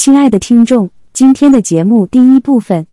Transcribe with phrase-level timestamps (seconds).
[0.00, 2.86] 亲爱的听众，今天的节目第一部分，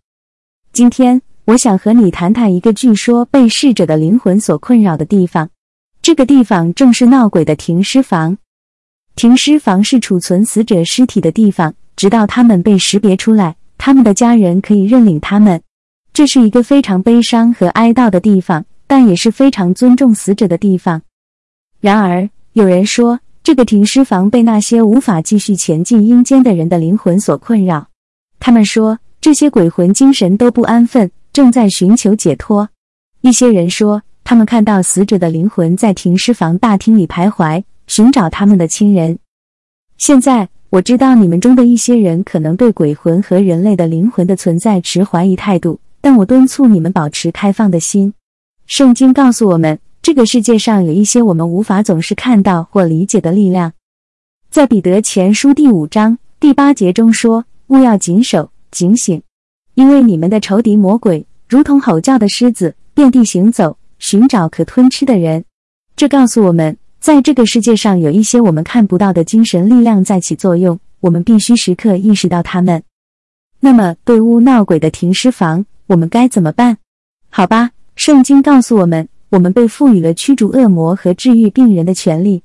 [0.72, 5.48] 今天我想和你谈谈一个据说被逝者的灵魂所困扰的地方。
[6.02, 8.36] 这个地方正是闹鬼的停尸房。
[9.14, 15.62] 停尸房是储存死者尸体的地方，直到他们被识别出来，他们的家人可以认领他们。
[16.12, 21.00] 这是一个非常悲伤和哀悼的地方，但也是非常尊重死者的地方。
[21.80, 23.20] 然而，有人说。
[23.46, 27.86] 这个停尸房被那些无法继续前进阴间的人的灵魂所困扰。
[28.40, 32.68] 他们说，这些鬼魂精神都不安分，正在寻求解脱。
[33.20, 39.16] 一些人说，他们看到死者的灵魂在停尸房大厅里徘徊，寻找他们的亲人。
[39.96, 48.12] 现在我知道你们中的一些人可能对鬼魂和人类的灵魂的存在持怀疑态度，但我敦促你们保持开放的心。
[48.66, 49.78] 圣经告诉我们。
[50.06, 53.72] 这个世界上有一些我们无法总是看到或理解的力量，
[54.50, 59.20] 在彼得前书第五章第八节中说：“勿要谨守警醒，
[59.74, 65.44] 因为你们的仇敌魔鬼如同吼叫的狮子，遍地行走，寻找可吞吃的人。”
[65.96, 72.80] 这告诉我们，在这个世界上有一些我们看不到的精神力量在起作用，我们必须时刻意识到它们。
[73.58, 76.78] 那么，对屋闹鬼的停尸房，我们该怎么办？
[77.28, 79.08] 好吧，圣经告诉我们。
[79.28, 82.42] 我们被赋予了驱逐恶魔和治愈病人的权利。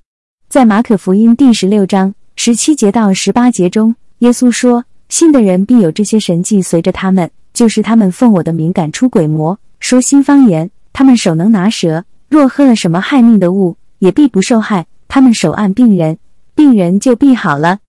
[0.49, 16.17] 在马可福音第十六章十七节到十八节中，耶稣说：“信的人必有这些神迹随着他们，就是他们奉我的名赶出鬼魔，说新方言；他们手能拿蛇，若喝了什么害命的物，也必不受害；他们手按病人，
[16.55, 17.79] 病人就必好了。”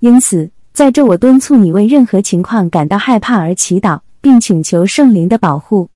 [0.00, 5.90] 因此，在这我敦促你为任何情况感到害怕而祈祷，并请求圣灵的保护。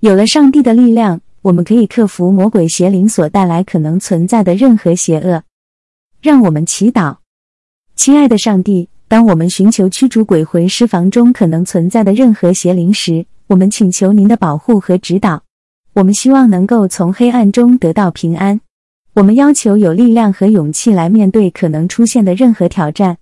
[0.00, 1.20] 有了上帝的力量。
[1.44, 5.42] 我们可以克服魔鬼邪灵所带来可能存在的任何邪恶。
[6.22, 7.18] 让我们祈祷，
[7.94, 15.42] 亲爱的上帝，当我们寻求驱逐鬼魂尸房中可能存在的任何邪灵时，我们请求您的保护和指导。
[15.92, 18.62] 我们希望能够从黑暗中得到平安。
[19.12, 23.18] 我们要求有力量和勇气来面对可能出现的任何挑战。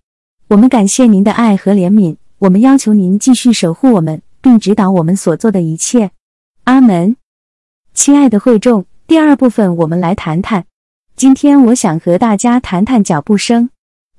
[0.46, 2.14] 我们感谢您的爱和怜悯。
[2.38, 6.12] 我们要求您继续守护我们，并指导我们所做的一切。
[6.64, 7.16] 阿门。
[7.94, 10.64] 亲爱的会众，第二部分我们来谈谈。
[11.14, 13.68] 今天我想和大家谈谈脚步声。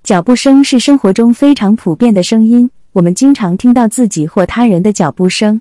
[0.04, 5.60] 脚步声是生活中非常普遍的声音，我们经常听到自己或他人的脚步声。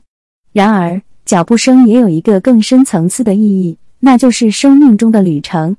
[0.53, 5.77] 然而，脚步声也有一个更深层次的意义，那就是生命中的旅程。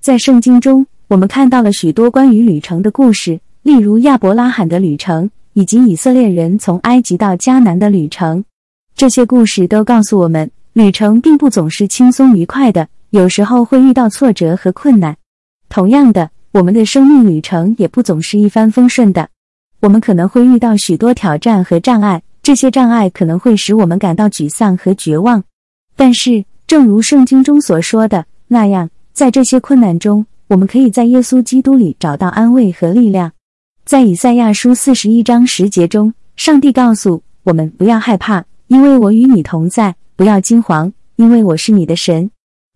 [0.00, 8.42] 在圣经中，我们看到了许多关于旅程的故事，例如亚伯拉罕的旅程，以及以色列人从埃及到迦南的旅程。
[8.96, 10.50] 这些故事都告诉我们。
[10.74, 15.16] 旅程并不总是轻松愉快的，有时候会遇到挫折和困难。
[15.68, 19.28] 同样的，我们的生命旅程也不总是一帆风顺的，
[19.78, 25.44] 我们可能会遇到许多挑战和障碍，这些障碍可能会使我们感到沮丧和绝望。
[25.94, 33.30] 但是，正如圣经中所说的那样，在这些困难中，我们可以在耶稣基督里找到安慰和力量。
[33.84, 39.94] 在以赛亚书四十一章十节中，上帝告诉我们不要害怕，因为我与你同在。
[40.16, 42.30] 不要惊惶，因为我是你的神，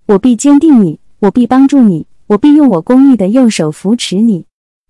[0.06, 4.44] 我必坚定你，我必帮助你，我必用我公义的右手扶持你。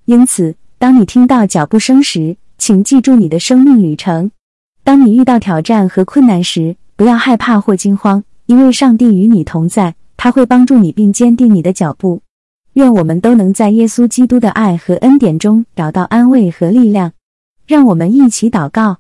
[0.07, 4.31] 因此，当你听到脚步声时，请记住你的生命旅程。
[4.83, 12.23] 当你遇到挑战和困难时，不要害怕或惊慌，因为上帝与你同在，他会帮助你并坚定你的脚步。
[12.73, 17.13] 愿我们都能在耶稣基督的爱和恩典中找到安慰和力量。
[17.67, 18.99] 让我们一起祷告，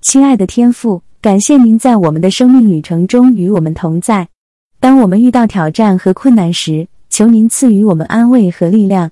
[0.00, 1.02] 亲爱的天父。
[1.20, 4.28] 感谢您在我们的生命旅程中与我们同在。
[4.78, 9.10] 当我们遇到挑战和困难时，求您赐予我们安慰和力量，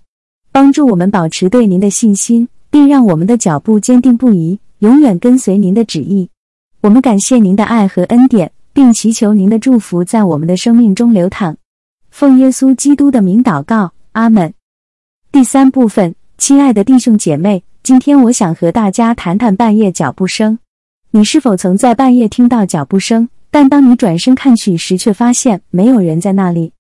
[0.53, 6.31] 帮助我们保持对您的信心，并让我们的脚步坚定不移，永远跟随您的旨意。
[6.81, 11.57] 我们感谢您的爱和恩典，并祈求您的祝福在我们的生命中流淌。
[12.13, 14.55] 奉耶稣基督的名祷告，阿门。
[15.33, 20.57] 第三部分，亲爱的弟兄姐妹，今天我想和大家谈谈半夜脚步声。
[21.13, 26.73] 你是否曾在半夜听到脚步声，但当你转身看去时，却发现没有人在那里？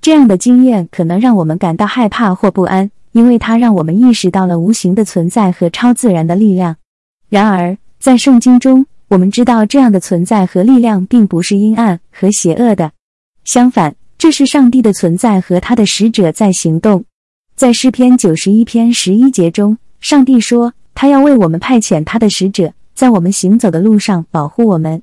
[0.00, 6.76] 这样的经验可能让我们感到害怕或不安，因为它让我们意识到了无形的存在和超自然的力量。
[7.28, 12.92] 然而，在圣经中，我们知道这样的存在和力量并不是阴暗和邪恶的，
[13.44, 17.04] 相反，这是上帝的存在和他的使者在行动。
[17.54, 25.02] 在诗篇九十一篇十一节中，上帝说：“他要为我们派遣他的使者。”在我们行走的路上保护我们，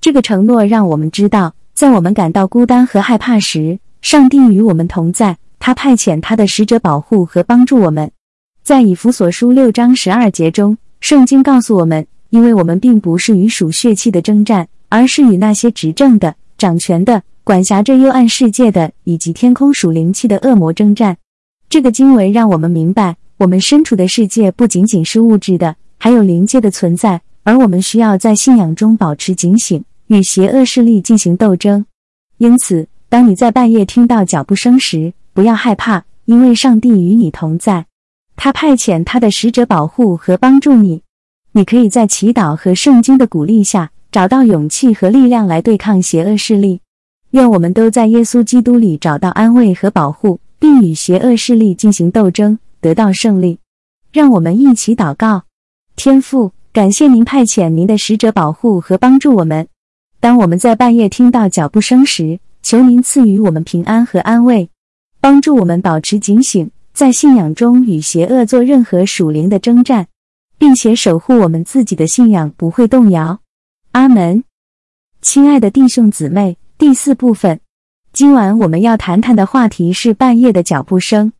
[0.00, 5.38] 这个承诺让我们知道，在我们感到孤单和害怕时，上帝与我们同在。
[5.58, 8.10] 他派遣他的使者保护和帮助我们。
[8.62, 21.18] 在以弗所书六章十二节中，圣经告诉我们，因为我们并不是与属血气的征战，而是与那些执政的、掌权的、管辖着幽暗世界的以及天空属灵气的恶魔征战。
[21.68, 31.84] 这个经文让我们明白，我们身处的世界不仅仅是物质的，还有灵界的存在，而我们需要在信仰中保持警醒，与邪恶势力进行斗争。
[32.38, 37.86] 因此，当你在半夜听到脚步声时，不要害怕，因为上帝与你同在。
[38.36, 41.02] 他派遣他的使者保护和帮助你。
[41.50, 46.80] 你可以在祈祷和圣经的鼓励下，找到勇气和力量来对抗邪恶势力。
[47.30, 53.58] 愿我们都在耶稣基督里找到安慰和保护，并与邪恶势力进行斗争，得到胜利。
[54.12, 55.42] 让我们一起祷告：
[55.96, 59.66] 天父，感谢您派遣您的使者保护和帮助我们。
[60.20, 64.70] 当我们在半夜听到脚步声时，求您赐予我们平安和安慰，
[65.20, 70.06] 帮助我们保持警醒，在信仰中与邪恶做任何属灵的征战，
[70.58, 73.40] 并且守护我们自己的信仰不会动摇。
[73.90, 74.44] 阿门。
[75.20, 77.58] 亲爱的弟兄姊妹，第四部分，
[78.12, 81.32] 今晚我们要谈谈的话题是半夜的脚步声。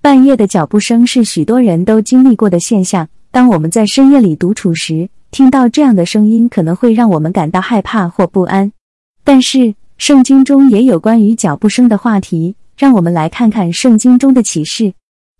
[0.00, 3.08] 半夜的脚步声是许多人都经历过的现象。
[3.36, 8.72] 当我们在深夜里独处时，听到这样的声音可能会让我们感到害怕或不安，
[9.24, 12.56] 但是圣经中也有关于脚步声的话题。
[12.78, 14.94] 让我们来看看圣经中的启示。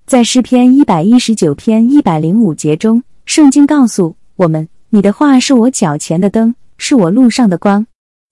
[0.05, 7.87] 在诗篇一百一十九篇一百零五节中，圣经告诉我们：“你的话是我脚前的灯，是我路上的光。”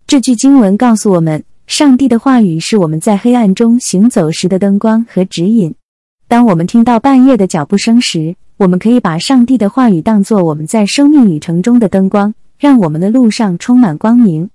[0.07, 5.75] 这句经文告诉我们，上帝的话语是我们在黑暗中行走时的灯光和指引。
[6.29, 14.49] 当我们听到半夜的脚步声时，我们可以把上帝的话语当作我们在生命旅程中的灯光，让我们的路上充满光明。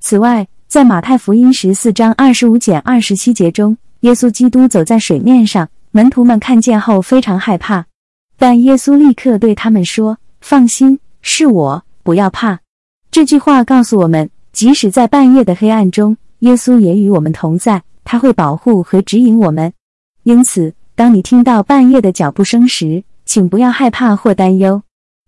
[0.00, 7.84] 此外，在马太福音十四章二十五减二十七节中，耶稣基督走在水面上，门徒们看见后非常害怕，
[8.38, 12.58] 但耶稣立刻对他们说：“放心，是我，不要怕。”
[13.12, 19.70] 这句话告诉我们，即使在半夜的黑暗中，耶稣也与我们同在，他会保护和指引我们。
[20.22, 24.82] 因此，当你听到半夜的脚步声时，请不要害怕或担忧，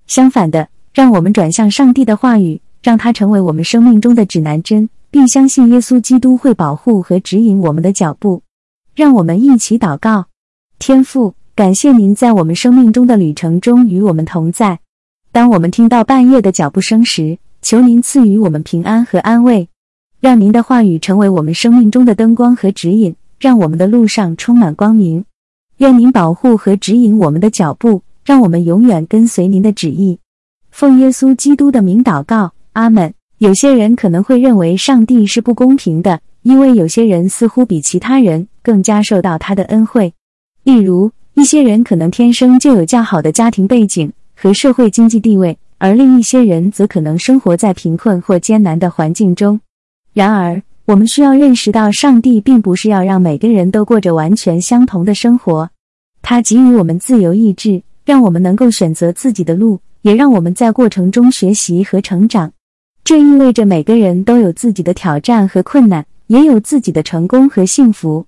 [0.07, 8.43] 相反的，让我们转向上帝的话语，让它成为我们生命中的指南针，并相信耶稣基督会保护和指引我们的脚步。
[8.95, 10.27] 让我们一起祷告：
[10.79, 14.79] 天父，感谢您在我们生命中的旅程中与我们同在。
[15.33, 19.69] 当我们听到半夜的脚步声时，求您赐予我们平安和安慰，
[20.21, 25.25] 让您的话语成为我们生命中的灯光和指引，让我们的路上充满光明。
[25.79, 30.19] 愿您保护和指引我们的脚步，让我们永远跟随您的旨意。
[30.71, 33.13] 奉耶稣基督的名祷告，阿门。
[33.39, 40.15] 有些人可能会认为上帝是不公平的，因为有些人似乎比其他人更加受到他的恩惠。
[40.63, 49.61] 例如，一些人可能天生就有较好的家庭背景和社会经济地位，而另一些人则可能生活在贫困或艰难的环境中。
[50.13, 55.71] 然而，我们需要认识到，上帝并不是要让每个人都过着完全相同的生活。
[56.21, 62.53] 他给予我们自由意志，让我们能够选择自己的路，也让我们在过程中学习和成长。
[63.03, 68.27] 这意味着每个人都有自己的挑战和困难，也有自己的成功和幸福。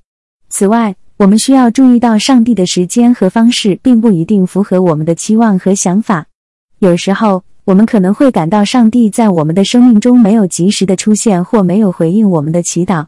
[0.48, 6.26] 此外，我们需要注意到，上帝的时间和方式并不一定符合我们的期望和想法。
[6.78, 13.06] 有时候，我们可能会感到上帝在我们的生命中没有及时的出现，或没有回应我们的祈祷。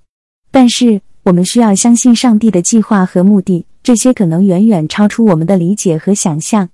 [0.50, 6.71] 但是，我们需要相信上帝的计划和目的，这些可能远远超出我们的理解和想象。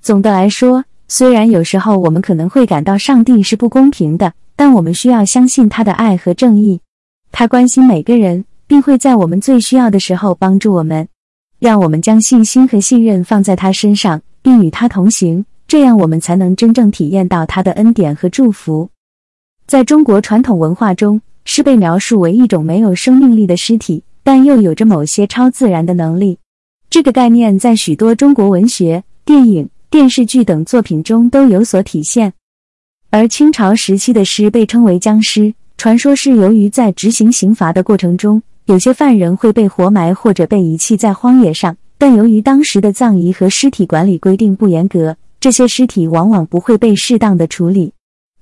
[0.00, 6.80] 总的来说，虽然有时候我们可能会感到上帝是不公平的，但我们需要相信他的爱和正义。
[7.30, 11.06] 他关心每个人，并会在我们最需要的时候帮助我们。
[11.60, 15.44] 让我们将信心和信任放在他身上，并与他同行。
[15.68, 18.88] 这样，我们才能真正体验到他的恩典和祝福。
[19.66, 26.38] 在中国传统文化中，尸被描述为一种没有生命力的尸体，但又有着某些超自然的能力。
[26.88, 32.32] 这个概念在许多中国文学、电影、电视剧等作品中都有所体现。
[33.10, 45.14] 而清朝时期的尸被称为僵尸，传说是由于在执行刑罚的过程中，有些犯人会被活埋或者被遗弃在荒野上，但由于当时的葬仪和尸体管理规定不严格。
[45.40, 47.92] 这些尸体往往不会被适当的处理，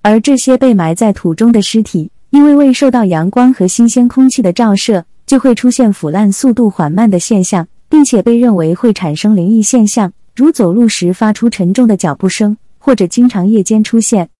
[0.00, 14.30] 而这些被埋在土中的尸体，因为未受到阳光和新鲜空气的照射，就会出现腐烂速度缓慢的现象，并且被认为会产生灵异现象，如走路时发出沉重的脚步声，或者经常夜间出现。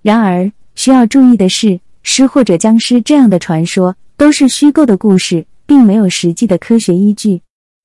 [0.00, 7.42] 然而，需要注意的是，尸或者僵尸这样的传说都是虚构的故事，并没有实际的科学依据。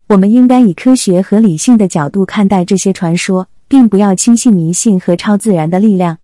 [0.07, 3.49] 我们应该以科学和理性的角度看待这些传说。
[3.67, 6.17] 并不要轻信迷信和超自然的力量。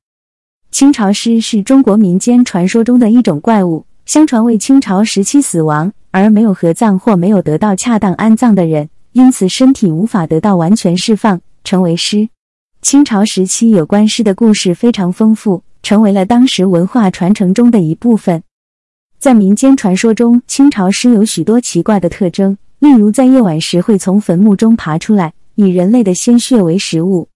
[0.72, 12.30] 清朝尸是中国民间传说中的一种怪物，相传为清朝时期死亡而没有合葬或没有得到恰当安葬的人，因此身体无法得到完全释放，成为尸。
[12.82, 18.44] 清朝时期有关尸的故事非常丰富，成为了当时文化传承中的一部分。
[19.20, 27.30] 在民间传说中，清朝尸有许多奇怪的特征，例如在夜晚时会从坟墓中爬出来，以人类的鲜血为食物。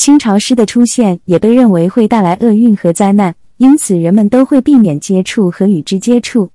[0.00, 6.48] 清朝尸的出现也被认为会带来厄运和灾难，因此人们都会避免接触和与之接触。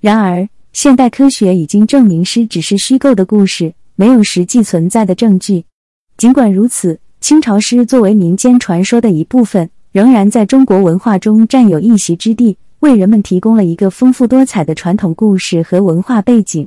[0.00, 5.66] 然而，现代科学已经证明尸只是虚构的故事，没有实际存在的证据。
[6.16, 16.66] 尽管如此，清朝尸作为民间传说的一部分，仍然在中国文化中占有一席之地，为人们提供了一个丰富多彩的传统故事和文化背景。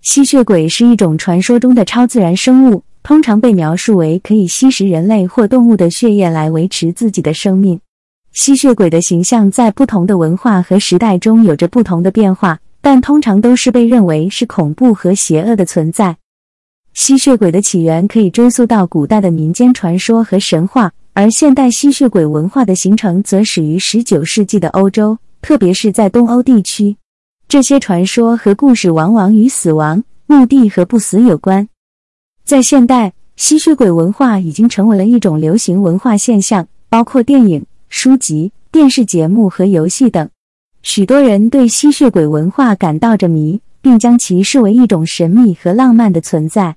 [0.00, 2.82] 吸血鬼是一种传说中的超自然生物。
[3.10, 7.80] 通常被描述为可以吸食人类或动物的血液来维持自己的生命。
[8.30, 16.18] 吸血鬼的形象在不同的文化和时代中有着不同的变化，但通常都是被认为是恐怖和邪恶的存在。
[16.94, 26.96] 吸血鬼的起源可以追溯到古代的民间传说和神话，而现代吸血鬼文化的形成则始于19世纪的欧洲，特别是在东欧地区。
[27.48, 31.68] 这些传说和故事往往与死亡、墓地和不死有关。
[32.50, 40.28] 在现代，吸血鬼文化已经成为了一种流行文化现象，包括电影、书籍、电视节目和游戏等。
[40.82, 46.74] 许多人对吸血鬼文化感到着迷，并将其视为一种神秘和浪漫的存在。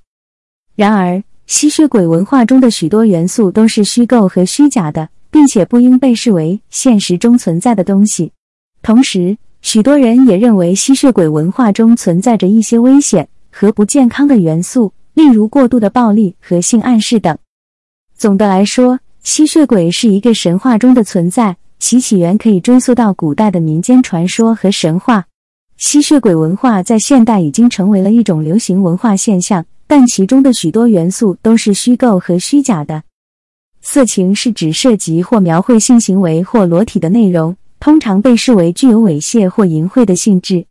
[0.75, 8.32] 然而，吸血鬼文化中的许多元素都是虚构和虚假的，并且不应被视为现实中存在的东西。
[8.84, 14.94] 同时，许多人也认为吸血鬼文化中存在着一些危险和不健康的元素。
[15.13, 17.38] 例如过度的暴力和性暗示等。
[18.15, 25.25] 总的来说，吸血鬼是一个神话中的存在，其起源可以追溯到古代的民间传说和神话。
[25.77, 33.03] 吸血鬼文化在现代已经成为了一种流行文化现象，但其中的许多元素都是虚构和虚假的。
[33.82, 40.65] 色情是指涉及或描绘性行为或裸体的内容，通常被视为具有猥亵或淫秽的性质。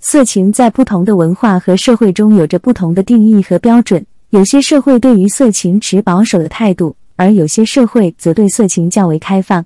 [0.00, 4.04] 色情在不同的文化和社会中有着不同的定义和标准。
[4.30, 9.64] 有些社会对于色情持保守的态度，而有些社会则对色情较为开放。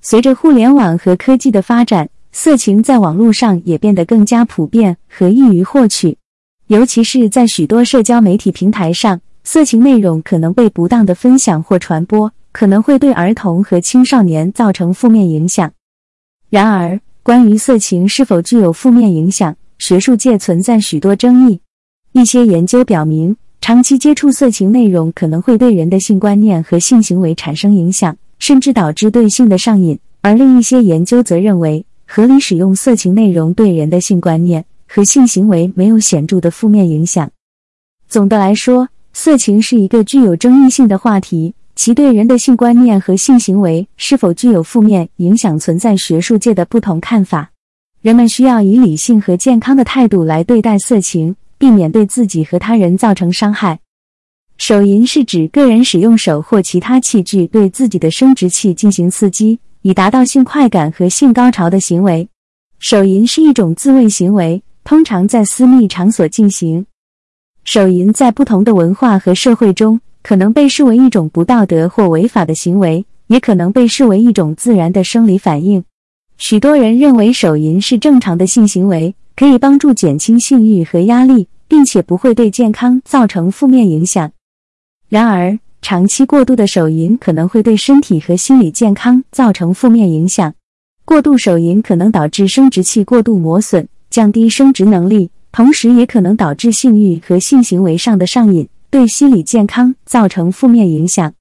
[0.00, 6.18] 随着互联网和科技的发展，色情在网络上也变得更加普遍和易于获取。
[6.66, 15.70] 尤其是在许多社交媒体平台上，色情内容可能被不当的分享或传播，可能会对儿童和青少年造成负面影响。
[16.48, 21.58] 然而，关于色情是否具有负面影响，学术界存在许多争议。
[22.12, 29.98] 一些研究表明，长期接触色情内容可能会对人的性观念和性行为产生影响，甚至导致对性的上瘾。
[30.20, 37.30] 而另一些研究则认为，合理使用色情内容对人的性观念和性行为没有显著的负面影响。
[38.06, 41.54] 总的来说，色情是一个具有争议性的话题。
[41.76, 47.50] 其对人的性观念和性行为是否具有负面影响，存在学术界的不同看法。
[48.00, 53.80] 人们需要以理性和健康的态度来对待色情，避免对自己和他人造成伤害。
[54.56, 62.28] 手淫是指个人使用手或其他器具对自己的生殖器进行刺激，以达到性快感和性高潮的行为。
[62.78, 66.86] 手淫是一种自慰行为，通常在私密场所进行。
[67.64, 70.00] 手淫在不同的文化和社会中。
[70.24, 75.84] 可能被视为一种不道德或违法的行为，也可能被视为一种自然的生理反应。
[76.38, 84.32] 许多人认为手淫是正常的性行为，可以帮助减轻性欲和压力，并且不会对健康造成负面影响。
[85.10, 90.54] 然而，长期过度的手淫可能会对身体和心理健康造成负面影响。
[91.04, 98.66] 过度手淫可能导致生殖器过度磨损，降低生殖能力，同时也可能导致性欲和性行为上的上瘾。
[98.94, 101.34] 对心理健康造成负面影响，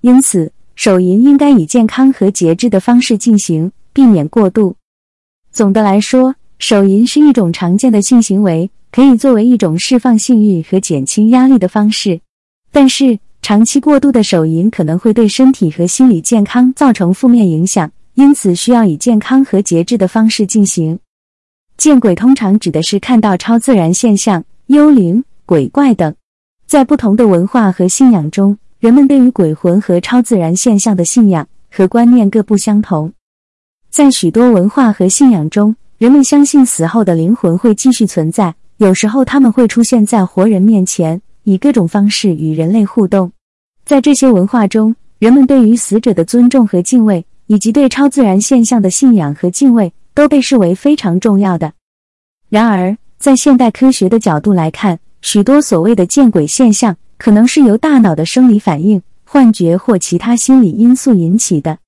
[0.00, 4.76] 因此手淫应该以健康和节制的方式进行，避免过度。
[5.50, 12.20] 总的来说，手淫是一种常见的性行为，可以作为一种释放性欲和减轻压力的方式。
[12.70, 20.96] 但是，长期过度的手淫可能会对身体和心理健康造成负面影响，因此需要以健康和节制的方式进行。
[21.76, 26.14] 见鬼通常指的是看到超自然现象、幽灵、鬼怪等。
[26.70, 33.12] 在不同的文化和信仰中，人们对于鬼魂和超自然现象的信仰和观念各不相同。
[33.90, 43.32] 在许多文化和信仰中，人们相信死后的灵魂会继续存在，有时候他们会出现在活人面前，以各种方式与人类互动。
[43.84, 51.72] 在这些文化中，人们对于死者的尊重和敬畏，以及对超自然现象的信仰和敬畏，都被视为非常重要的。
[52.48, 61.78] 然而，在现代科学的角度来看，许多所谓的见鬼现象，可能是由大脑的生理反应、幻觉或其他心理因素引起的。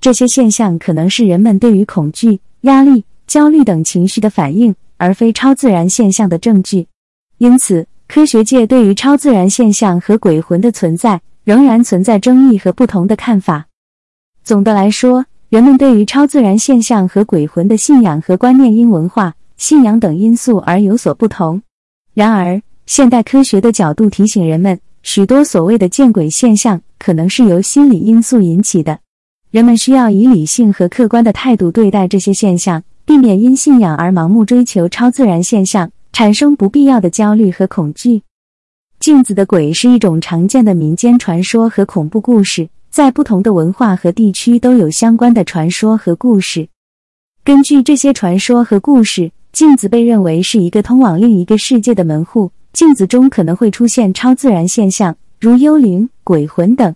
[0.00, 6.88] 这些现象可能是人们对于恐惧、压力、焦虑等情绪的反应，而非超自然现象的证据。
[7.38, 13.66] 因此，科学界对于超自然现象和鬼魂的存在仍然存在争议和不同的看法。
[14.42, 19.34] 总的来说，人们对于超自然现象和鬼魂的信仰和观念因文化。
[19.56, 21.60] 信仰等因素而有所不同。
[22.14, 28.98] 然而，现代科学的角度提醒人们，许多所谓的见鬼现象可能是由心理因素引起的。
[29.52, 38.22] 人们需要以理性和客观的态度对待这些现象，避免因信仰而盲目追求超自然现象，产生不必要的焦虑和恐惧。
[38.98, 46.66] 镜子的鬼是一种常见的民间传说和恐怖故事，在不同的文化和地区都有相关的传说和故事。
[47.44, 49.30] 根据这些传说和故事。
[49.52, 56.94] 镜子被认为是一个通往另一个世界的门户，镜子中可能会出现超自然现象，如幽灵、鬼魂等。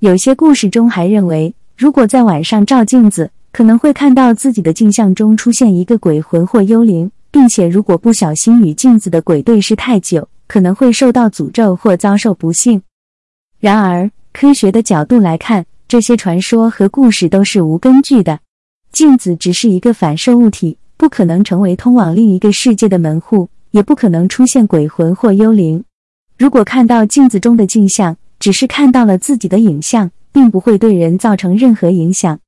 [0.00, 12.82] 有些故事中还认为，如果在晚上照镜子，可能会看到自己的镜像中出现一个鬼魂或幽灵，并且如果不小心与镜子的鬼对视太久，可能会受到诅咒或遭受不幸。
[13.60, 18.40] 然而，科学的角度来看，这些传说和故事都是无根据的。
[18.90, 20.78] 镜子只是一个反射物体。
[20.94, 25.84] 不可能成为通往另一个世界的门户，也不可能出现鬼魂或幽灵。
[26.38, 32.38] 如果看到镜子中的镜像，只是看到了自己的影像，并不会对人造成任何影响。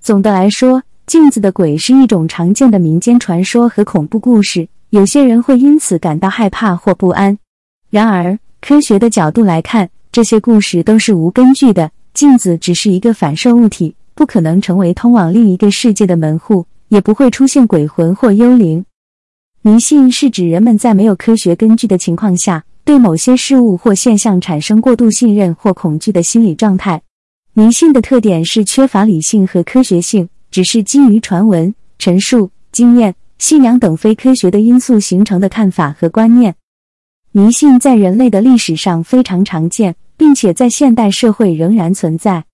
[0.00, 7.38] 总的来说，镜子的鬼是一种常见的民间传说和恐怖故事，有些人会因此感到害怕或不安。
[7.90, 11.90] 然而，科学的角度来看，这些故事都是无根据的。
[12.14, 16.66] 镜子只是一个反射物体，不可能成为通往另一个世界的门户。
[16.88, 18.82] 也不会出现鬼魂或幽灵。
[19.62, 27.02] 迷信是指人们在没有科学根据的情况下，对某些事物或现象产生过度信任或恐惧的心理状态。
[27.54, 36.54] 迷信的特点是缺乏理性和科学性，只是基于传闻、陈述、经验、信仰等非科学的因素形成的看法和观念。
[37.32, 42.44] 迷信在人类的历史上非常常见，并且在现代社会仍然存在。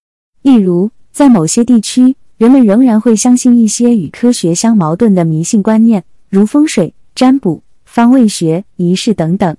[0.40, 2.16] 例如，在某些地区。
[2.36, 6.02] 人们仍然会相信一些与科学相矛盾的迷信观念，
[6.35, 9.57] 如风水、占卜、方位学、仪式等等。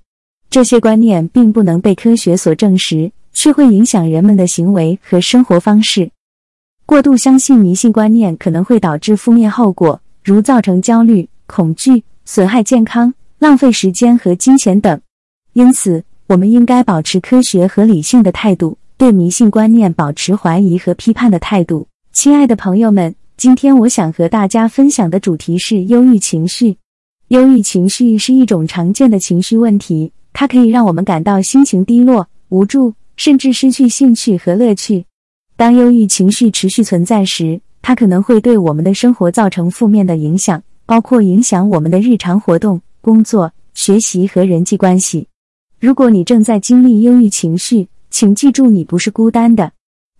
[0.49, 6.11] 这些观念并不能被科学所证实，却会影响人们的行为和生活方式。
[6.85, 14.99] 过度相信迷信观念可能会导致负面后果，如造成焦虑、恐惧、损害健康、浪费时间和金钱等。
[15.53, 21.87] 因此，我们应该保持科学和理性的态度，对迷信观念保持怀疑和批判的态度。
[22.11, 26.77] 亲爱的朋友们，今天我想和大家分享的主题是忧郁情绪。
[27.27, 35.05] 忧郁情绪是一种常见的情绪问题，它可以让我们感到心情低落、无助，甚至失去兴趣和乐趣。
[35.57, 45.27] 当忧郁情绪持续存在时，它可能会对我们的生活造成负面的影响，包括影响我们的日常活动、工作、学习和人际关系。
[45.77, 49.73] 如果你正在经历忧郁情绪，请记住你不是孤单的。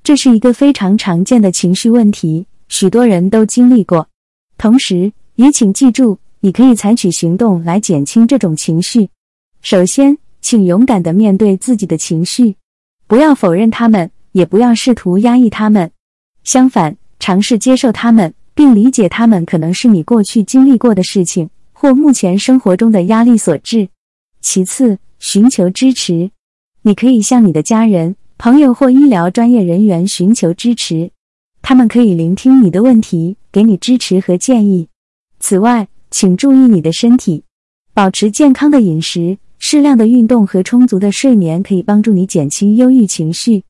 [0.03, 2.45] 这是一个非常常见的情绪问题，
[2.77, 4.09] 许多人都经历过。
[4.57, 9.09] 同时，也请记住，你可以采取行动来减轻这种情绪。
[9.61, 12.57] 首先，请勇敢地面对自己的情绪，
[13.07, 15.89] 不要否认他们，也不要试图压抑他们。
[16.43, 23.87] 相反，尝试接受他们，并理解他们可能是你过去经历过的事情，或目前生活中的压力所致。
[24.41, 26.29] 其次，寻求支持，
[26.81, 28.17] 你可以向你的家人。
[28.37, 31.09] 朋友或医疗专业人员寻求支持，
[31.67, 34.87] 他们可以聆听你的问题，给你支持和建议。
[35.39, 37.43] 此外，请注意你的身体，
[37.91, 43.63] 保持健康的饮食、适量的运动和充足的睡眠可以帮助你减轻忧郁情绪。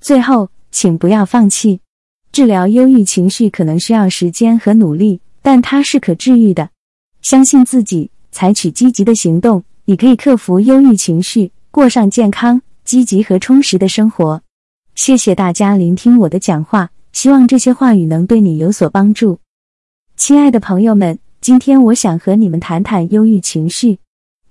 [0.00, 1.80] 最后，请不要放弃。
[2.30, 6.70] 治疗忧郁情绪可能需要时间和努力，但它是可治愈的。
[7.20, 12.62] 相信自己，采取积极的行动，你可以克服忧郁情绪，过上健康。
[12.84, 14.40] 积极和充实的生活。
[14.94, 19.38] 谢谢大家聆听我的讲话，希望这些话语能对你有所帮助。
[20.16, 23.98] 亲爱的朋友们，今天我想和你们谈谈忧郁情绪。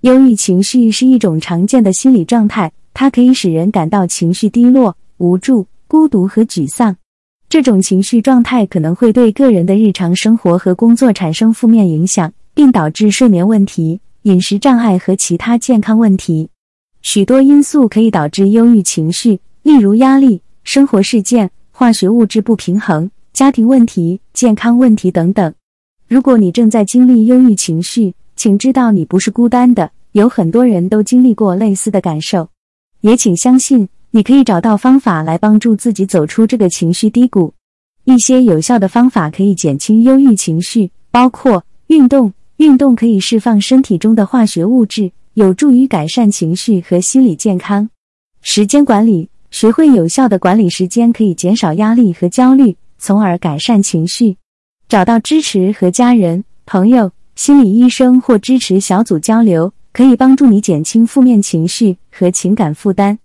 [0.00, 6.96] 忧郁情绪是一种常见的心理状态，它可以使人感到情绪低落、无助、孤独和沮丧。
[7.48, 16.48] 这种情绪状态可能会对个人的日常生活和工作产生负面影响，并导致睡眠问题、饮食障碍和其他健康问题。
[17.02, 25.54] 许多因素可以导致忧郁情绪，例如压力、生活事件、化学物质不平衡、家庭问题、健康问题等等。
[26.06, 32.50] 如果你正在经历忧郁情绪，请知道你不是孤单的，有很多人都经历过类似的感受。
[33.00, 37.54] 也请相信，你可以找到方法来帮助自己走出这个情绪低谷。
[38.04, 42.34] 一些有效的方法可以减轻忧郁情绪，包括运动。
[42.58, 47.88] 运动可以释放身体中的化学物质，有助于改善情绪和心理健康。
[48.42, 54.36] 时间管理，学会有效的管理时间，可以减少压力和焦虑，从而改善情绪。
[54.88, 63.18] 找到支持和家人、朋友、心理医生或支持小组交流，可以帮助你减轻负面情绪和情感负担。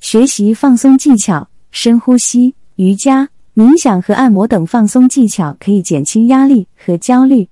[0.00, 7.48] 学习放松技巧，深呼吸、瑜伽、冥想和按摩等放松技巧可以减轻压力和焦虑。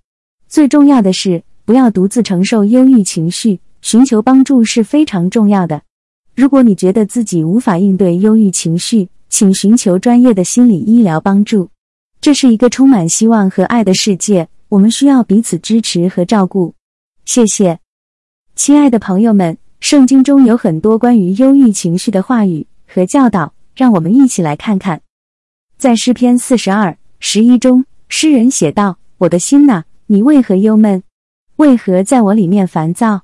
[0.49, 5.83] 最重要的是，不要独自承受忧郁情绪，寻求帮助是非常重要的。
[6.37, 11.71] 如果你觉得自己无法应对忧郁情绪，请寻求专业的心理医疗帮助。
[12.21, 16.75] 这是一个充满希望和爱的世界，我们需要彼此支持和照顾。
[17.25, 17.79] 谢谢，
[18.55, 19.57] 亲爱的朋友们。
[19.79, 25.01] 圣经中有很多关于忧郁情绪的话语和教导，让我们一起来看看。
[25.79, 31.03] 在诗篇四十二十一中，诗人写道：“我的心呐。”你为何忧闷？
[31.57, 33.23] 为何在我里面烦躁？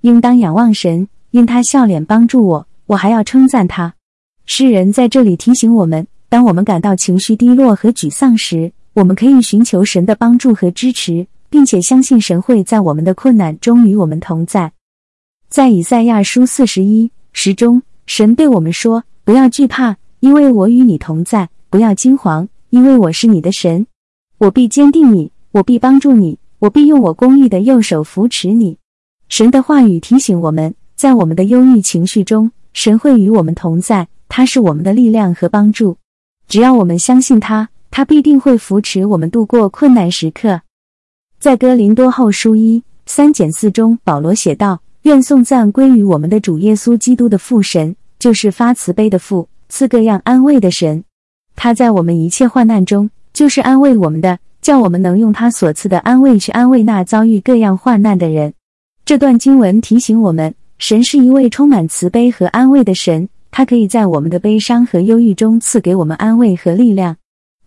[0.00, 3.94] 应当仰望神，因他笑脸帮助我，我还要称赞他。
[4.46, 14.72] 诗人在这里提醒我们：当我们感到情绪低落和沮丧时，我们可以寻求神的帮助和支持，并且相信神会在我们的困难中与我们同在。
[15.48, 23.86] 在以赛亚书四十一时中，神对我们说：“不要惧怕，因为我与你同在；不要惊惶，因为我是你的神，
[24.38, 28.78] 我必坚定你。”我必帮助你，我必用我公义的右手扶持你。
[29.28, 35.96] 神的话语提醒我们，在我们的忧郁情绪中，神会与我们同在，他是我们的力量和帮助。
[36.48, 40.62] 只要我们相信他，他必定会扶持我们度过困难时刻。
[41.38, 51.04] 在哥林多后书一三减四中，保罗写道：“愿颂赞归于我们的主耶稣基督的父神，就是发慈悲的父，赐各样安慰的神。
[51.56, 58.54] 他在我们一切患难中，就是安慰我们的。”叫我们能用他所赐的安慰去安慰那遭遇各样患难的人。
[59.04, 67.16] 这段经文提醒我们，神是一位充满慈悲和安慰的神，他可以在我们的悲伤和忧郁中赐给我们安慰和力量。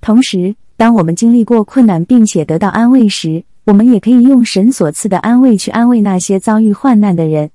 [0.01, 7.51] 同时，当我们经历过困难并且得到安慰时，我们也可以用神所赐的安慰去安慰那些遭遇患难的人。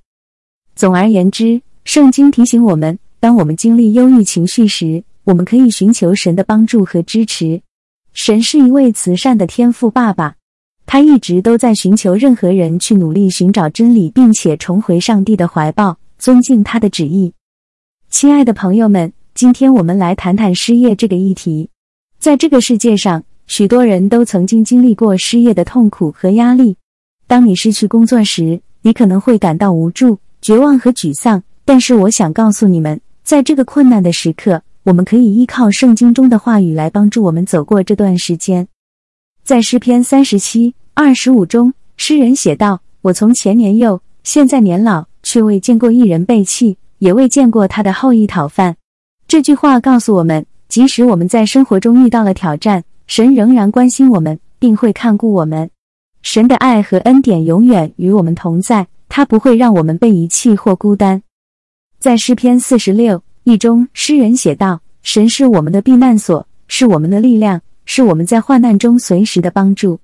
[0.75, 7.61] 总而言之，圣经提醒我们，当我们经历忧郁情绪时，我们可以寻求神的帮助和支持。
[8.13, 10.37] 神是一位慈善的天赋爸爸，
[10.85, 17.33] 他一直都在寻求任何人去努力寻找真理，并且重回上帝的怀抱，尊敬他的旨意。
[18.09, 21.69] 亲爱的朋友们，今天我们来谈谈失业这个议题。
[22.19, 26.75] 在这个世界上，许多人都曾经经历过失业的痛苦和压力。
[27.25, 31.41] 当你失去工作时，你可能会感到无助、绝望和沮丧。
[31.63, 38.67] 但是，我想告诉你们，在这个困难的时刻，我们可以依靠圣经中的话语来帮助我们走过这段时间。
[39.51, 48.77] 在诗篇三十七二十五中，诗人写道：“我从前年幼，现在年老，却未见过一人背弃，也未见过他的后裔讨饭。”
[49.27, 55.69] 这句话告诉我们，即使我们在生活中遇到了挑战，神仍然关心我们，并会看顾我们。
[56.21, 61.21] 神的爱和恩典永远与我们同在，他不会让我们被遗弃或孤单。
[61.99, 63.21] 在诗篇四十六。
[63.43, 69.99] 一中，诗人写道：“神是我们的避难所，是我们的力量，是我们在患难中随时的帮助。”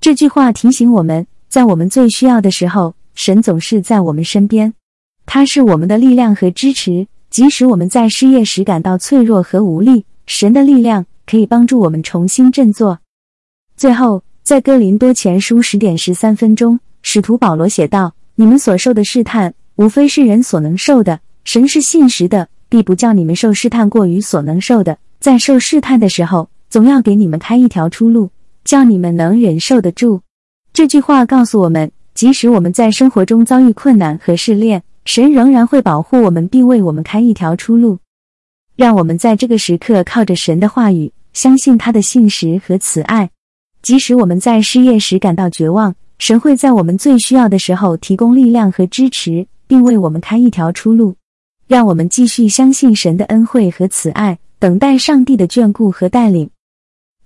[0.00, 4.72] 这句话提醒我们，在我们最需要的时候，神总是在我们身边。
[5.26, 12.98] 他是我们的力量和支持，即使我们在失业时感到脆弱和无力，神的力量可以帮助我们重新振作。
[13.76, 28.30] 最后，在哥林多前书十点十三分钟，使徒保罗写道：“你们所受的试探，无非是人所能受的，神是信实的。”必不叫你们受试探过于所能受的，在受试探的时候，总要给你们开一条出路，
[28.64, 30.22] 叫你们能忍受得住。
[30.72, 37.98] 这句话告诉我们，即使我们在生活中遭遇困难和试炼，神仍然会保护我们，并为我们开一条出路。
[38.76, 43.30] 让我们在这个时刻靠着神的话语，相信他的信实和慈爱。
[43.82, 51.16] 即使我们在失业时感到绝望，神会在我们最需要的时候提供力量和支持，并为我们开一条出路。
[51.66, 56.50] 让我们继续相信神的恩惠和慈爱，等待上帝的眷顾和带领。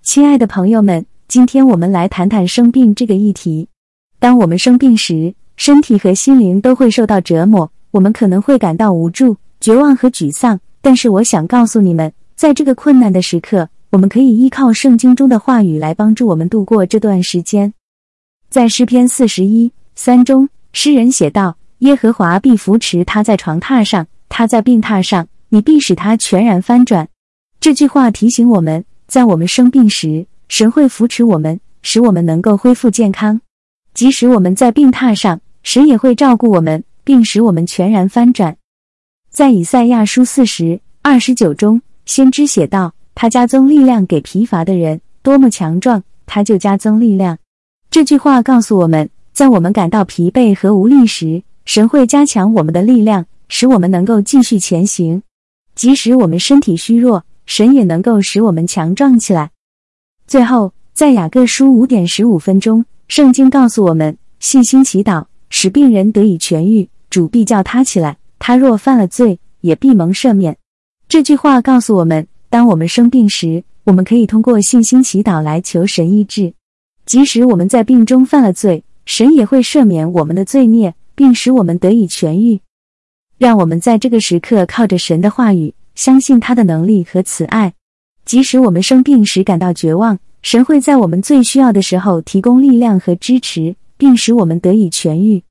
[0.05, 3.67] 亲爱的朋友们，今天我们来谈谈生病这个议题。
[4.19, 10.59] 当我们生病时，身体和心灵都会受到折磨，我们可能会感到无助、绝望和沮丧。
[10.79, 17.73] 但是我想告诉你们，在这个困难的时刻，我们可以依靠圣经中的话语来帮助我们度过这段时间。
[18.47, 27.09] 在诗篇四十一三中，诗人写道：“耶和华必扶持他在床榻上，他在病榻上，你必使他全然翻转。”
[27.59, 33.39] 这句话提醒我们，在我们生病时，神会扶持我们，使我们能够恢复健康；
[33.93, 38.57] 即使我们在病榻上，神也会照顾我们，并使我们全然翻转。
[39.29, 47.37] 在以赛亚书四十二十九中，先知写道：“他加增力量给疲乏的人，多么强壮，他就加增力量。”
[47.91, 55.21] 这句话告诉我们，在我们感到疲惫和无力时，神会加强我们的力量，使我们能够继续前行。
[55.75, 59.51] 即使我们身体虚弱，神也能够使我们强壮起来。
[60.27, 68.17] 最后，在雅各书五点十五分钟，圣经告诉我们：信心祈祷，使病人得以痊愈，主必叫他起来。
[68.39, 70.57] 他若犯了罪，也必蒙赦免。
[71.07, 76.53] 这句话告诉我们，当我们生病时，我们可以通过信心祈祷来求神医治。
[77.05, 82.59] 即使我们在病中犯了罪，神也会赦免我们的罪孽，并使我们得以痊愈。
[83.37, 87.73] 让我们在这个时刻靠着神的话语，相信他的能力和慈爱。
[88.25, 95.41] 即使我们生病时感到绝望，神会在我们最需要的时候提供力量和支持，并使我们得以痊愈。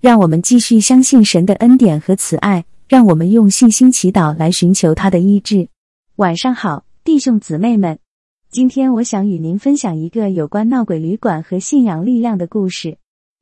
[0.00, 5.68] 让我们继续相信神的恩典和慈爱，让我们用信心祈祷来寻求他的医治。
[6.16, 7.98] 晚上好，弟兄姊妹们，
[8.50, 12.96] 今天我想与您分享一个有关闹鬼旅馆和信仰力量的故事。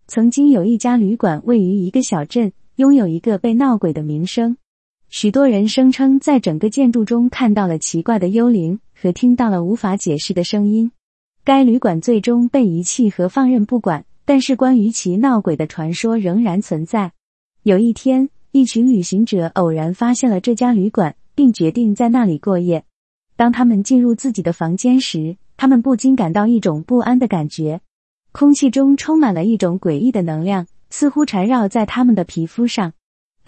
[0.06, 4.56] 曾经有一家旅馆位于一个小镇，拥有一个被闹鬼的名声。
[5.10, 10.92] 许多人声称在整个建筑中看到了奇怪的幽灵和听到了无法解释的声音。
[11.44, 14.04] 该旅馆最终被遗弃和放任不管。
[14.24, 17.12] 但是，关于其闹鬼的传说仍然存在。
[17.62, 22.84] 有一天，一群旅行者偶然发现了这家旅馆，并决定在那里过夜。
[23.36, 27.80] 当他们进入自己的房间时，他们不禁感到一种不安的感觉。
[28.32, 32.92] 空气中充满了一种诡异的能量，似乎缠绕在他们的皮肤上。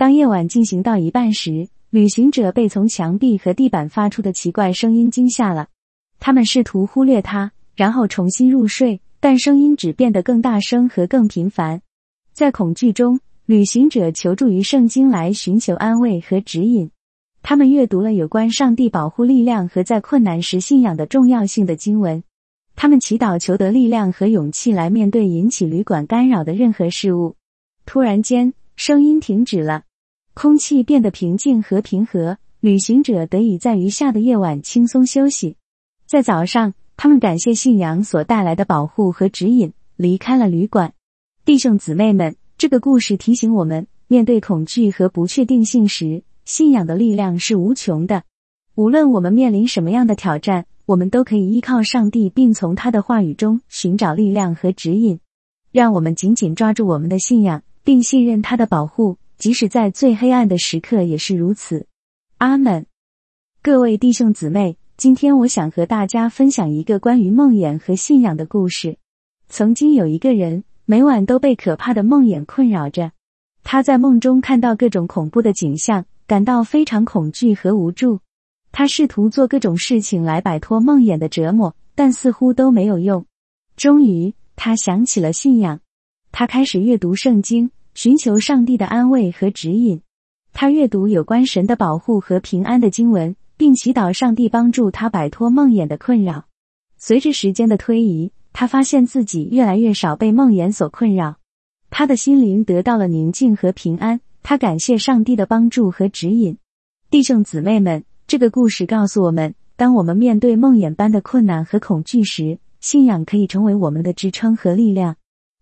[0.01, 5.69] 当夜晚进行到一半时，旅行者被从墙壁和地板发出的奇怪声音惊吓了。
[6.19, 9.03] 他们试图忽略它，然后重新入睡。
[9.21, 11.83] 但声音只变得更大声和更频繁，
[12.33, 16.91] 在恐惧中，旅行者求助于圣经来寻求安慰和指引。
[17.43, 22.25] 他们阅读了有关上帝保护力量和在困难时信仰的重要性的经文。
[22.75, 27.37] 他们祈祷求得力量和勇气来面对引起旅馆干扰的任何事物。
[27.85, 29.83] 突然间，声音停止了，
[30.43, 35.59] 空气变得平静和平和，旅行者得以在余下的夜晚轻松休息。
[36.07, 36.73] 在早上。
[36.97, 40.95] 他们感谢信仰所带来的保护和指引，离开了旅馆。
[41.45, 48.23] 弟兄姊妹们，这个故事提醒我们，面对恐惧和不确定性时，信仰的力量是无穷的。
[48.75, 55.21] 无论我们面临什么样的挑战，我们都可以依靠上帝，并从他的话语中寻找力量和指引。
[55.71, 61.87] 让我们紧紧抓住我们的信仰，并信任他的保护，即使在最黑暗的时刻也是如此。
[62.37, 62.85] 阿门。
[63.63, 64.77] 各位弟兄姊妹。
[64.99, 68.99] 今天我想和大家分享一个关于梦魇和信仰的故事。
[69.49, 73.13] 曾经有一个人，每晚都被可怕的梦魇困扰着。
[73.65, 78.21] 他在梦中看到各种恐怖的景象，感到非常恐惧和无助。
[78.73, 83.25] 他试图做各种事情来摆脱梦魇的折磨，但似乎都没有用。
[83.75, 85.81] 终于，他想起了信仰。
[86.31, 87.71] 他开始阅读圣经，
[88.03, 90.01] 寻求上帝的安慰和指引。
[90.55, 93.37] 他阅读有关神的保护和平安的经文。
[93.59, 96.47] 并祈祷上帝帮助他摆脱梦魇的困扰。
[96.97, 101.37] 随着时间的推移，他发现自己越来越少被梦魇所困扰，
[101.91, 104.23] 他的心灵得到了宁静和平安。
[104.43, 106.57] 他感谢上帝的帮助和指引。
[107.11, 115.17] 弟兄姊妹们，这个故事告诉我们：当我们面对梦魇般的困难和恐惧时，信仰可以成为我们的支撑和力量。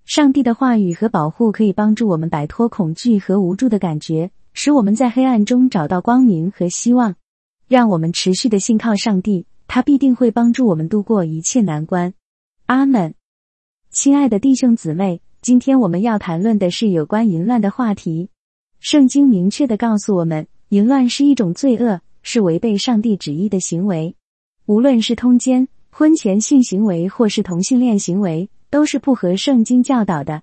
[0.09, 7.15] 上帝的话语和保护可以帮助我们摆脱恐惧和无助的感觉，使我们在黑暗中找到光明和希望。
[7.67, 12.15] 让我们持续的信靠上帝，他必定会帮助我们度过一切难关。
[12.65, 13.15] 阿门。
[13.91, 18.31] 亲爱的弟兄姊妹，今天我们要谈论的是有关淫乱的话题。
[18.81, 24.17] 圣经明确的告诉我们，淫乱是一种罪恶，是违背上帝旨意的行为。
[24.65, 30.43] 无论是通奸、婚前性行为，或是同性恋行为，都是不合圣经教导的。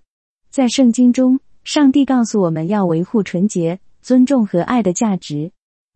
[0.49, 5.51] 在圣经中，上帝告诉我们要维护纯洁、尊重和爱的价值。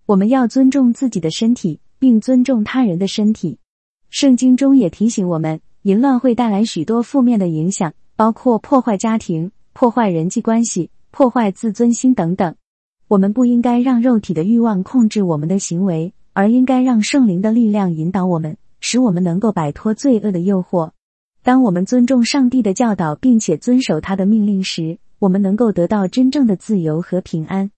[0.05, 3.59] 我们要尊重自己的身体，并尊重他人的身体。
[4.09, 12.55] 圣经中也提醒我们，淫乱会带来许多负面的影响，包括破坏家庭、破坏人际关系、破坏自尊心等等。
[13.07, 20.91] 我们不应该让肉体的欲望控制我们的行为，而应该让圣灵的力量引导我们，使我们能够摆脱罪恶的诱惑。
[21.49, 27.71] 当我们尊重上帝的教导，并且遵守他的命令时，我们能够得到真正的自由和平安。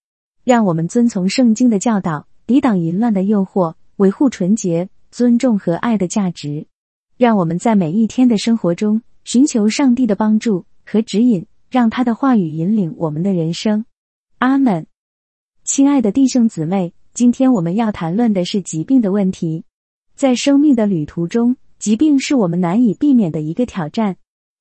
[0.43, 6.67] 让我们遵从圣经的教导，抵挡淫乱的诱惑，维护纯洁、尊重和爱的价值。
[7.15, 13.85] 让我们在每一天的生活中寻求上帝的帮助和指引，让他的话语引领我们的人生。
[14.39, 14.85] 阿门。
[15.63, 19.63] 亲爱的弟兄姊妹，今天我们要谈论的是疾病的问题。
[20.13, 24.17] 在生命的旅途中，疾病是我们难以避免的一个挑战。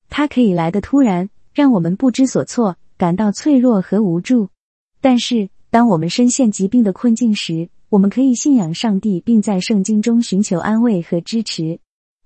[0.09, 4.49] 它可以来的突然，让我们不知所措，感到脆弱和无助。
[5.01, 11.79] 但是，当我们深陷疾病的困境时，我们可以信仰上帝，并在圣经中寻求安慰和支持。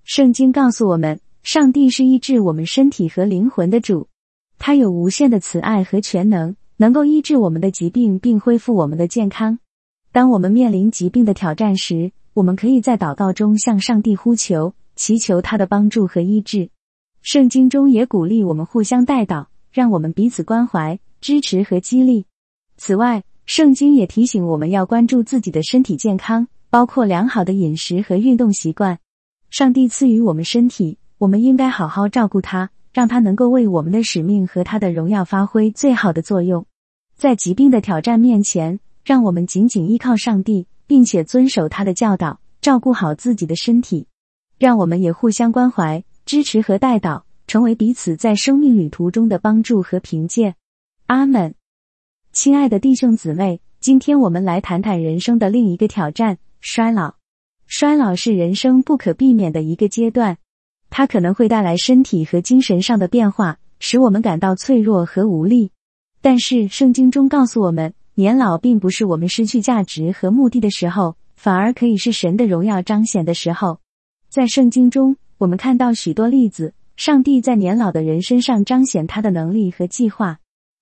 [0.06, 4.08] 圣经告诉我们，上帝是医治我们身体和灵魂的主，
[4.58, 6.56] 他有无限的慈爱和全能。
[6.78, 9.60] 能够医治我们的疾病并恢复我们的健康。
[10.14, 16.70] 当我们面临疾病的挑战时，我们可以在祷告中向上帝呼求，祈求他的帮助和医治。
[17.22, 22.26] 圣经中也鼓励我们互相代祷，让我们彼此关怀、支持和激励。
[22.78, 29.00] 此外，圣经也提醒我们要关注自己的身体健康，包括良好的饮食和运动习惯。
[29.50, 32.70] 上帝赐予我们身体，我们应该好好照顾它。
[32.96, 36.66] 让他能够为我们的使命和他的荣耀发挥最好的作用。
[37.14, 44.08] 在疾病的挑战面前，让我们紧紧依靠上帝，并且遵守他的教导，照顾好自己的身体。
[44.58, 50.56] 让我们也互相关怀、支持和带导，成为彼此在生命旅途中的帮助和凭借。
[51.08, 51.56] 阿门。
[52.32, 57.16] 亲爱的弟兄姊妹，今天我们来谈谈人生的另一个挑战——衰老。
[57.68, 60.38] 衰老是人生不可避免的一个阶段。
[60.90, 65.72] 它可能会带来身体和精神上的变化，使我们感到脆弱和无力。
[66.22, 73.80] 但是圣经中告诉我们，年老并不是我们失去价值和目的的时候，反而可以是神的荣耀彰显的时候。
[74.36, 80.40] 在圣经中，我们看到许多例子，上帝在年老的人身上彰显他的能力和计划。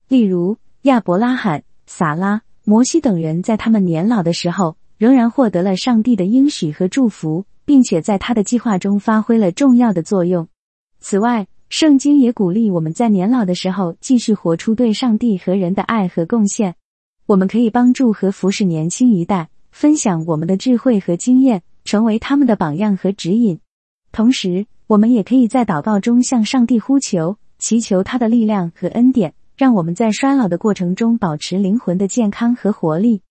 [0.07, 7.45] 例如，亚伯拉罕、撒拉、摩西等人在他们年老的时候，仍然获得了上帝的应许和祝福。
[7.63, 10.47] 并且在他的计划中发挥了重要的作用。
[10.99, 16.75] 此外，圣经也鼓励我们在年老的时候继续活出对上帝和人的爱和贡献。
[17.27, 23.59] 我们可以帮助和服侍年轻一代，分享我们的智慧和经验，成为他们的榜样和指引。
[24.11, 33.21] 同时，我们也可以在祷告中向上帝呼求，祈求他的力量和恩典，让我们在衰老的过程中保持灵魂的健康和活力。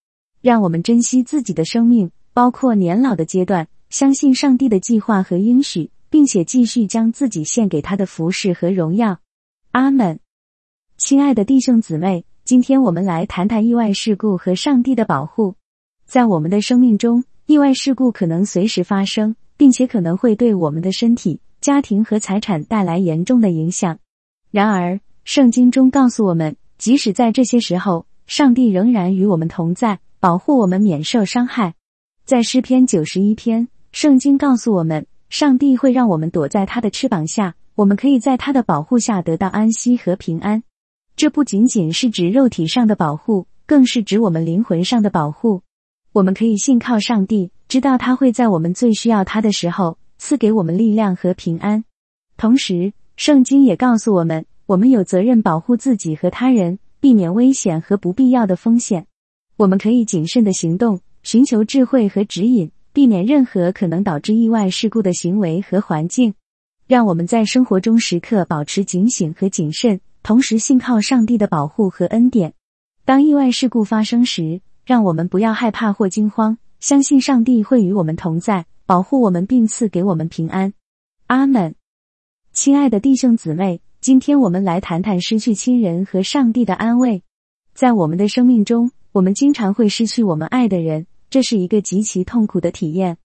[0.41, 3.69] 让我们珍惜自己的生命，包括年老的阶段。
[3.91, 9.19] 相信上帝的计划和应许，并且继续将自己献给他的服饰和荣耀。
[9.73, 10.19] 阿门。
[10.97, 15.57] 亲爱的弟兄姊妹，今天我们来谈谈意外事故和上帝的保护。
[16.07, 23.99] 在我们的生命中，意外事故可能随时发生，并且可能会对我们的身体、家庭和财产带来严重的影响。
[24.51, 31.75] 然而，圣经中告诉我们，即使在这些时候，上帝仍然与我们同在，保护我们免受伤害。
[32.25, 33.69] 在诗篇九十一篇。
[33.93, 40.63] 圣经告诉我们，上帝会让我们躲在他的翅膀下，我们可以在他的保护下得到安息和平安。
[41.15, 45.61] 这不仅仅是指肉体上的保护，更是指我们灵魂上的保护。
[46.13, 51.85] 我们可以信靠上帝，知道他会在我们最需要他的时候赐给我们力量和平安。
[52.37, 59.07] 同时，圣经也告诉我们，我们有责任保护自己和他人，避免危险和不必要的风险。
[59.57, 62.71] 我们可以谨慎的行动，寻求智慧和指引。
[62.95, 66.35] 避免任何可能导致意外事故的行为和环境，
[66.87, 72.53] 让我们在生活中时刻保持警醒和谨慎，同时信靠上帝的保护和恩典。
[73.07, 80.73] 当意外事故发生时，让我们不要害怕或惊慌，相信上帝会与我们同在，保护我们并赐给我们平安。
[81.29, 81.75] 阿门。
[82.53, 87.23] 亲爱的弟兄姊妹，今天我们来谈谈失去亲人和上帝的安慰。
[87.75, 91.07] 在我们的生命中，我们经常会失去我们爱的人。
[91.31, 93.17] 这是一个极其痛苦的体验，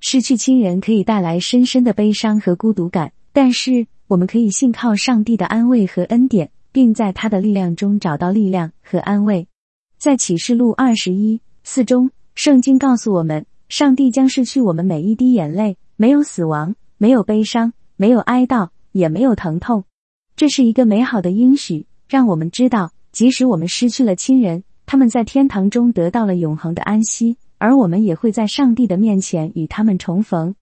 [0.00, 3.12] 失去亲人可以带来深深的悲伤和孤独感。
[3.32, 9.46] 但是，我们可以信靠上帝的安慰和恩典，并在他的力量中找到力量和安慰。
[10.02, 19.84] 在启示录二十一四中，圣经告诉我们，上帝将失去我们每一滴眼泪，没有死亡，没有悲伤，没有哀悼，也没有疼痛。
[20.34, 27.36] 这是一个美好的应许，让我们知道，即使我们失去了亲人，他们在天堂中得到了永恒的安息。
[27.58, 30.56] 而我们也会在上帝的面前与他们重逢。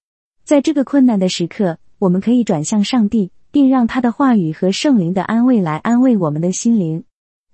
[0.45, 7.05] 在这个困难的时刻，我们可以转向上帝，并让他的话语和圣灵的安慰来安慰我们的心灵。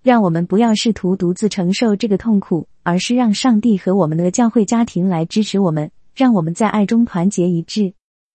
[0.07, 7.93] 让我们不要试图独自承受这个痛苦，而是让上帝和我们的教会家庭来支持我们，让我们在爱中团结一致。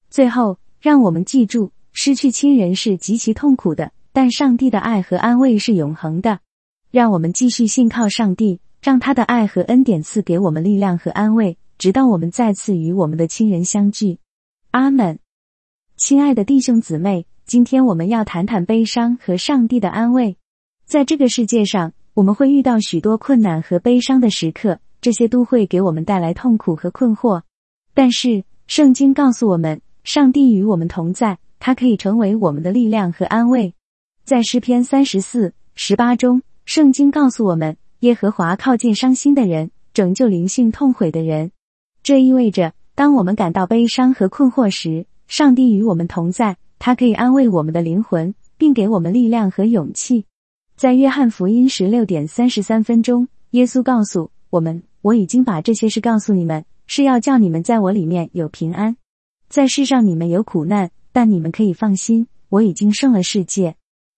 [0.10, 6.40] 最后，让我们记住，失去亲人是极其痛苦的，但上帝的爱和安慰是永恒的。
[6.92, 14.20] 让我们继续信靠上帝，让他的爱和恩典赐给我们力量和安慰，直到我们再次与我们的亲人相聚。
[14.72, 15.20] 阿门。
[15.96, 20.36] 亲爱的弟兄姊妹，今天我们要谈谈悲伤和上帝的安慰。
[20.92, 27.44] 在这个世界上，我们会遇到许多困难和悲伤的时刻，这些都会给我们带来痛苦和困惑。
[27.94, 33.74] 但是，圣经告诉我们，上帝与我们同在，他可以成为我们的力量和安慰。
[34.26, 41.54] 在诗篇三十四十八中，圣经告诉我们，耶和华靠近伤心的人，拯救灵性痛悔的人。
[42.04, 50.26] 这意味着，当我们感到悲伤和困惑时，上帝与我们同在，他可以安慰我们的灵魂，并给我们力量和勇气。
[50.82, 58.98] 在约翰福音十六点三十三分钟，耶稣告诉我们：“我已经把这些事告诉你们，是要叫你们在我里面有平安。
[59.48, 63.76] 在世上你们有苦难，但你们可以放心，我已经胜了世界。”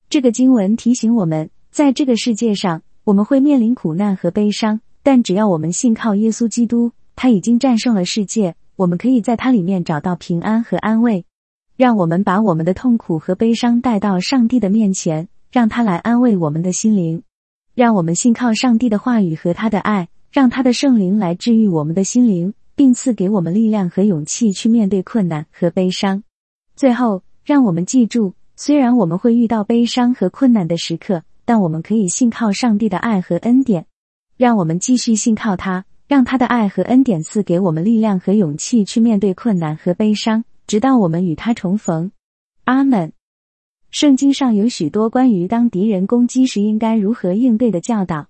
[0.09, 11.25] 这个经文提醒我们，在这个世界上我们会面临苦难和悲伤，但只要我们信靠耶稣基督，他已经战胜了世界，我们可以在他里面找到平安和安慰。
[11.75, 15.27] 让我们把我们的痛苦和悲伤带到上帝的面前。
[15.53, 17.21] 让他来安慰我们的心灵，
[17.75, 26.23] 让我们信靠上帝的话语和他的爱，让他的圣灵来治愈我们的心灵，并赐给我们力量和勇气去面对困难和悲伤。
[26.75, 33.85] 最后，让我们记住，虽然我们会遇到悲伤和困难的时刻，但我们可以信靠上帝的爱和恩典。
[34.35, 42.11] 让我们继续信靠他，让他的爱和恩典赐给我们力量和勇气去面对困难和悲伤，直到我们与他重逢。
[42.63, 43.13] 阿门。
[43.93, 48.25] 圣经上有许多关于当敌人攻击时应该如何应对的教导，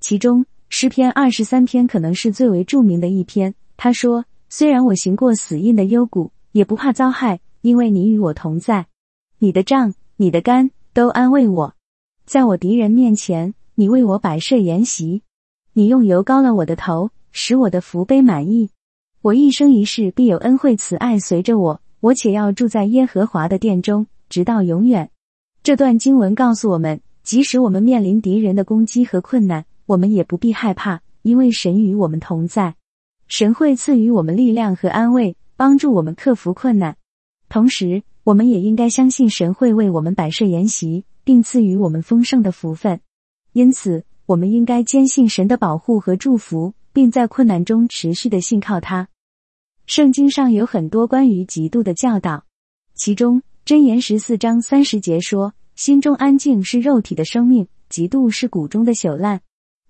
[0.00, 3.54] 其中诗篇二十三篇可能是最为著名的一篇。
[3.76, 8.86] 他说：“虽然我行过死荫的幽谷，也不怕遭害，因为你与我同在。
[9.38, 11.74] 你的杖、你的杆都安慰我。
[12.26, 15.22] 在我敌人面前，你为我摆设筵席，
[15.74, 18.70] 你用油膏了我的头，使我的福杯满意。
[19.22, 25.10] 我一生一世必有恩惠慈爱随着我，我且要住在耶和华的殿中。”直到永远。
[25.62, 32.74] 这段经文告诉我们，即使我们面临敌人的攻击和困难，我们也不必害怕，因为神与我们同在。
[33.28, 36.96] 神会赐予我们力量和安慰，帮助我们克服困难。
[37.48, 43.00] 同时，我们也应该相信神会为我们摆设筵席，并赐予我们丰盛的福分。
[43.54, 49.08] 因此，我们应该坚信神的保护和祝福，并在困难中持续的信靠他。
[49.86, 52.44] 圣经上有很多关于嫉妒的教导，
[52.94, 53.42] 其中。
[53.64, 59.40] 箴言十四章三十节说：“心中安静是肉体的生命，嫉妒是骨中的朽烂。”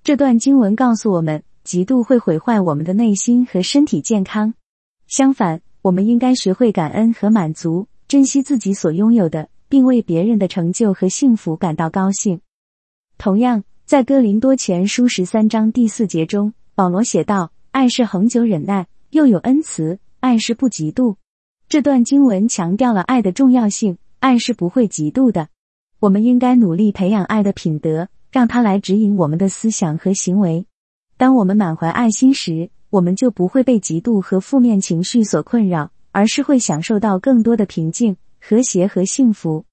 [0.05, 4.55] 这段经文告诉我们，嫉妒会毁坏我们的内心和身体健康。
[5.09, 12.41] 相反，我们应该学会感恩和满足，珍惜自己所拥有的，并为别人的成就和幸福感到高兴。
[13.19, 21.17] 同样，在哥林多前书十三章第四节中，保罗写道：“爱是恒久忍耐，又有恩慈；爱是不嫉妒。”
[21.75, 25.49] 这段经文强调了爱的重要性，爱是不会嫉妒的。
[25.99, 30.67] 我们应该努力培养爱的品德，让它来指引我们的思想和行为。
[31.17, 39.65] 当我们满怀爱心时，我们就不会被嫉妒和负面情绪所困扰，而是会享受到更多的平静、和谐和幸福。